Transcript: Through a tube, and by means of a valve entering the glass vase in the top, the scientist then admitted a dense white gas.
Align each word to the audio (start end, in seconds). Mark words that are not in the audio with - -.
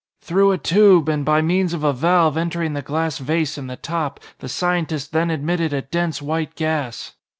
Through 0.19 0.51
a 0.51 0.57
tube, 0.57 1.07
and 1.09 1.23
by 1.23 1.43
means 1.43 1.75
of 1.75 1.83
a 1.83 1.93
valve 1.93 2.35
entering 2.35 2.73
the 2.73 2.81
glass 2.81 3.19
vase 3.19 3.55
in 3.59 3.67
the 3.67 3.75
top, 3.77 4.19
the 4.39 4.49
scientist 4.49 5.11
then 5.11 5.29
admitted 5.29 5.73
a 5.73 5.83
dense 5.83 6.23
white 6.23 6.55
gas. 6.55 7.13